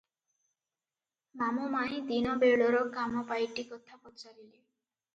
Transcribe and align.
ମାମୁ 1.41 1.69
ମାଇଁ 1.77 2.01
ଦିନ 2.09 2.35
ବେଳର 2.47 2.83
କାମ 2.99 3.25
ପାଇଟି 3.31 3.71
କଥା 3.71 4.05
ପଚାରିଲେ। 4.05 4.55